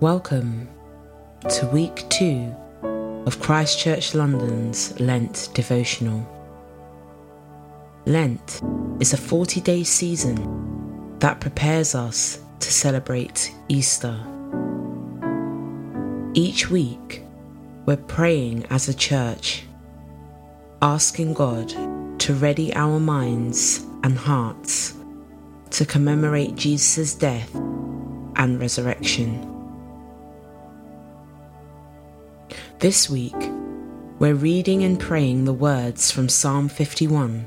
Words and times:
Welcome 0.00 0.68
to 1.50 1.66
week 1.66 2.08
two 2.08 2.54
of 3.26 3.40
Christ 3.40 3.80
Church 3.80 4.14
London's 4.14 4.98
Lent 5.00 5.48
devotional. 5.54 6.24
Lent 8.06 8.60
is 9.00 9.12
a 9.12 9.16
40 9.16 9.60
day 9.60 9.82
season 9.82 11.18
that 11.18 11.40
prepares 11.40 11.96
us 11.96 12.40
to 12.60 12.70
celebrate 12.70 13.52
Easter. 13.66 14.16
Each 16.32 16.70
week, 16.70 17.24
we're 17.84 17.96
praying 17.96 18.66
as 18.70 18.88
a 18.88 18.94
church, 18.94 19.64
asking 20.80 21.34
God 21.34 21.70
to 22.20 22.34
ready 22.34 22.72
our 22.76 23.00
minds 23.00 23.84
and 24.04 24.16
hearts 24.16 24.94
to 25.70 25.84
commemorate 25.84 26.54
Jesus' 26.54 27.16
death 27.16 27.52
and 28.36 28.60
resurrection. 28.60 29.57
This 32.80 33.10
week, 33.10 33.34
we're 34.20 34.36
reading 34.36 34.84
and 34.84 35.00
praying 35.00 35.46
the 35.46 35.52
words 35.52 36.12
from 36.12 36.28
Psalm 36.28 36.68
51, 36.68 37.44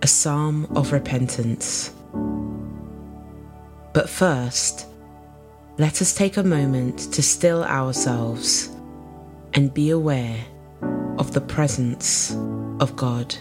a 0.00 0.06
psalm 0.06 0.64
of 0.74 0.90
repentance. 0.90 1.92
But 3.92 4.08
first, 4.08 4.86
let 5.76 6.00
us 6.00 6.14
take 6.14 6.38
a 6.38 6.42
moment 6.42 7.12
to 7.12 7.22
still 7.22 7.62
ourselves 7.62 8.70
and 9.52 9.74
be 9.74 9.90
aware 9.90 10.42
of 11.18 11.34
the 11.34 11.42
presence 11.42 12.34
of 12.80 12.96
God. 12.96 13.36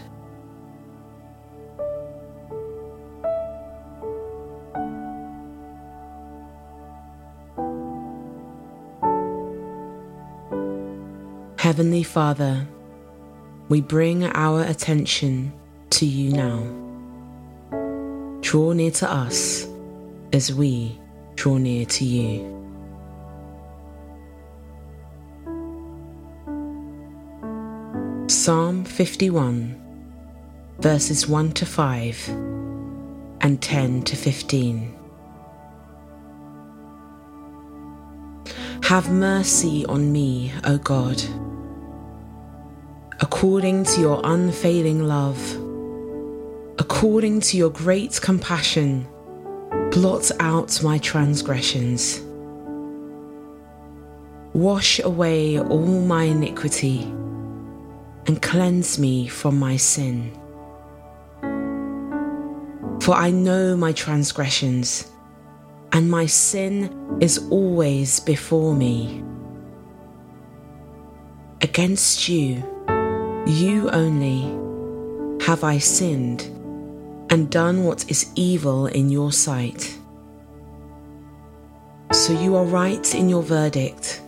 Heavenly 11.72 12.04
Father, 12.04 12.68
we 13.70 13.80
bring 13.80 14.26
our 14.26 14.62
attention 14.62 15.54
to 15.92 16.06
you 16.06 16.34
now. 16.34 16.68
Draw 18.42 18.74
near 18.74 18.92
to 18.92 19.10
us 19.10 19.66
as 20.34 20.54
we 20.54 21.00
draw 21.36 21.56
near 21.56 21.86
to 21.86 22.04
you. 22.04 22.42
Psalm 28.28 28.84
51, 28.84 29.82
verses 30.80 31.26
1 31.26 31.54
to 31.54 31.66
5 31.66 32.28
and 33.40 33.62
10 33.62 34.02
to 34.04 34.18
15. 34.18 34.94
Have 38.84 39.10
mercy 39.10 39.86
on 39.86 40.12
me, 40.12 40.52
O 40.66 40.78
God 40.78 41.24
according 43.22 43.84
to 43.84 44.02
your 44.02 44.20
unfailing 44.24 45.04
love, 45.04 45.40
according 46.80 47.40
to 47.40 47.56
your 47.56 47.70
great 47.70 48.20
compassion, 48.20 49.08
blot 49.92 50.32
out 50.40 50.82
my 50.82 50.98
transgressions. 50.98 52.20
Wash 54.54 55.00
away 55.00 55.60
all 55.60 56.02
my 56.02 56.24
iniquity 56.24 57.04
and 58.26 58.42
cleanse 58.42 58.98
me 58.98 59.28
from 59.28 59.58
my 59.58 59.78
sin. 59.78 60.36
For 63.02 63.14
I 63.14 63.30
know 63.30 63.78
my 63.78 63.92
transgressions, 63.94 65.12
and 65.92 66.10
my 66.10 66.26
sin 66.26 67.18
is 67.22 67.38
always 67.52 68.20
before 68.20 68.74
me. 68.76 69.24
Against 71.62 72.28
you, 72.28 72.64
you 73.48 73.90
only 73.90 74.42
have 75.46 75.64
I 75.64 75.80
sinned 75.80 76.44
and 77.32 77.50
done 77.50 77.84
what 77.84 78.10
is 78.10 78.32
evil 78.36 78.88
in 78.88 79.10
your 79.10 79.32
sight. 79.32 79.98
So 82.12 82.34
you 82.34 82.56
are 82.56 82.66
right 82.66 83.16
in 83.16 83.30
your 83.30 83.42
verdict 83.42 84.22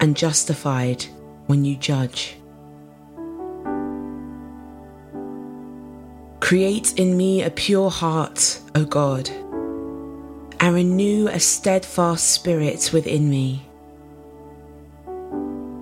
and 0.00 0.16
justified 0.16 1.04
when 1.46 1.64
you 1.64 1.76
judge. 1.76 2.36
Create 6.40 6.98
in 6.98 7.16
me 7.16 7.42
a 7.42 7.50
pure 7.50 7.90
heart, 7.90 8.60
O 8.74 8.84
God, 8.84 9.28
and 10.58 10.74
renew 10.74 11.28
a 11.28 11.38
steadfast 11.38 12.32
spirit 12.32 12.90
within 12.92 13.30
me. 13.30 13.69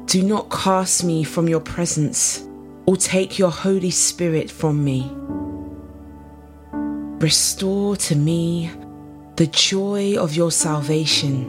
Do 0.08 0.22
not 0.22 0.48
cast 0.48 1.04
me 1.04 1.22
from 1.22 1.50
your 1.50 1.60
presence 1.60 2.42
or 2.86 2.96
take 2.96 3.38
your 3.38 3.50
Holy 3.50 3.90
Spirit 3.90 4.50
from 4.50 4.82
me. 4.82 5.12
Restore 7.20 7.94
to 7.96 8.16
me 8.16 8.70
the 9.36 9.48
joy 9.48 10.16
of 10.16 10.34
your 10.34 10.50
salvation 10.50 11.44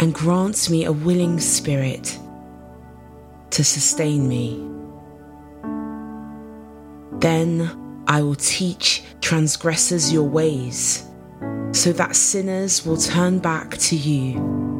and 0.00 0.12
grant 0.12 0.68
me 0.68 0.84
a 0.84 0.90
willing 0.90 1.38
spirit 1.38 2.18
to 3.50 3.62
sustain 3.62 4.28
me. 4.28 4.60
Then 7.20 8.02
I 8.08 8.20
will 8.20 8.34
teach 8.34 9.04
transgressors 9.20 10.12
your 10.12 10.28
ways 10.28 11.08
so 11.70 11.92
that 11.92 12.16
sinners 12.16 12.84
will 12.84 12.96
turn 12.96 13.38
back 13.38 13.76
to 13.78 13.94
you. 13.94 14.77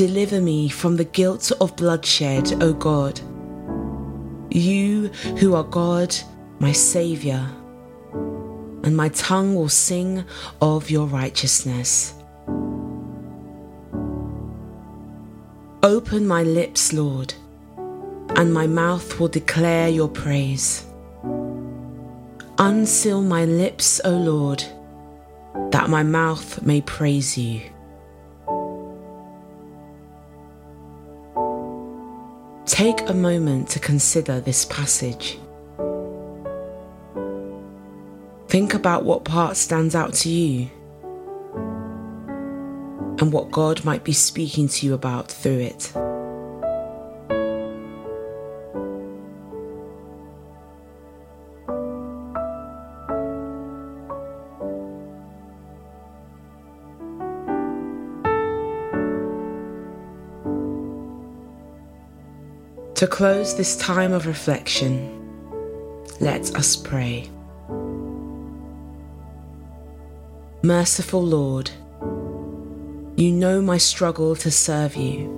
Deliver 0.00 0.40
me 0.40 0.70
from 0.70 0.96
the 0.96 1.04
guilt 1.04 1.52
of 1.60 1.76
bloodshed, 1.76 2.62
O 2.62 2.72
God. 2.72 3.20
You 4.50 5.08
who 5.38 5.54
are 5.54 5.62
God, 5.62 6.16
my 6.58 6.72
Saviour, 6.72 7.46
and 8.82 8.96
my 8.96 9.10
tongue 9.10 9.54
will 9.54 9.68
sing 9.68 10.24
of 10.62 10.88
your 10.88 11.06
righteousness. 11.06 12.14
Open 15.82 16.26
my 16.26 16.44
lips, 16.44 16.94
Lord, 16.94 17.34
and 18.36 18.54
my 18.54 18.66
mouth 18.66 19.20
will 19.20 19.28
declare 19.28 19.90
your 19.90 20.08
praise. 20.08 20.86
Unseal 22.56 23.20
my 23.20 23.44
lips, 23.44 24.00
O 24.06 24.12
Lord, 24.12 24.64
that 25.72 25.90
my 25.90 26.02
mouth 26.02 26.62
may 26.62 26.80
praise 26.80 27.36
you. 27.36 27.60
Take 32.80 33.10
a 33.10 33.12
moment 33.12 33.68
to 33.72 33.78
consider 33.78 34.40
this 34.40 34.64
passage. 34.64 35.38
Think 38.48 38.72
about 38.72 39.04
what 39.04 39.22
part 39.22 39.58
stands 39.58 39.94
out 39.94 40.14
to 40.14 40.30
you 40.30 40.70
and 43.18 43.30
what 43.34 43.50
God 43.50 43.84
might 43.84 44.02
be 44.02 44.14
speaking 44.14 44.66
to 44.68 44.86
you 44.86 44.94
about 44.94 45.30
through 45.30 45.58
it. 45.58 45.92
To 63.00 63.06
close 63.06 63.56
this 63.56 63.78
time 63.78 64.12
of 64.12 64.26
reflection, 64.26 65.08
let 66.20 66.54
us 66.54 66.76
pray. 66.76 67.30
Merciful 70.62 71.22
Lord, 71.22 71.70
you 73.16 73.32
know 73.32 73.62
my 73.62 73.78
struggle 73.78 74.36
to 74.36 74.50
serve 74.50 74.96
you. 74.96 75.28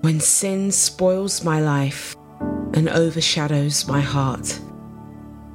When 0.00 0.18
sin 0.18 0.72
spoils 0.72 1.44
my 1.44 1.60
life 1.60 2.16
and 2.74 2.88
overshadows 2.88 3.86
my 3.86 4.00
heart, 4.00 4.58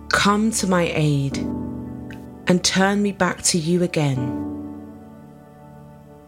come 0.07 0.50
to 0.51 0.66
my 0.66 0.89
aid 0.95 1.39
and 2.48 2.63
turn 2.63 3.01
me 3.04 3.12
back 3.12 3.42
to 3.51 3.57
you 3.57 3.83
again. 3.83 4.39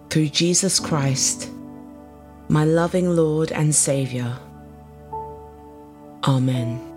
Through 0.09 0.27
Jesus 0.27 0.77
Christ, 0.81 1.51
my 2.47 2.63
loving 2.63 3.15
Lord 3.15 3.51
and 3.51 3.73
Saviour. 3.73 4.37
Amen. 6.23 6.94